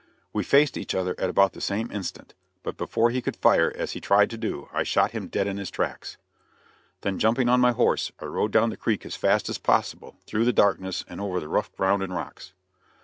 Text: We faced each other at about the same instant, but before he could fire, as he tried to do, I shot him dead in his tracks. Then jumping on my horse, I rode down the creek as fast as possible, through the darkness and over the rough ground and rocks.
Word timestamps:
We 0.33 0.41
faced 0.43 0.77
each 0.77 0.95
other 0.95 1.13
at 1.19 1.29
about 1.29 1.53
the 1.53 1.61
same 1.61 1.91
instant, 1.91 2.33
but 2.63 2.75
before 2.75 3.11
he 3.11 3.21
could 3.21 3.35
fire, 3.35 3.71
as 3.77 3.91
he 3.91 4.01
tried 4.01 4.31
to 4.31 4.35
do, 4.37 4.67
I 4.73 4.81
shot 4.81 5.11
him 5.11 5.27
dead 5.27 5.45
in 5.45 5.57
his 5.57 5.69
tracks. 5.69 6.17
Then 7.01 7.19
jumping 7.19 7.47
on 7.49 7.61
my 7.61 7.73
horse, 7.73 8.11
I 8.19 8.25
rode 8.25 8.51
down 8.51 8.71
the 8.71 8.77
creek 8.77 9.05
as 9.05 9.15
fast 9.15 9.47
as 9.47 9.59
possible, 9.59 10.15
through 10.25 10.45
the 10.45 10.53
darkness 10.53 11.05
and 11.07 11.21
over 11.21 11.39
the 11.39 11.47
rough 11.47 11.71
ground 11.75 12.01
and 12.01 12.15
rocks. 12.15 12.53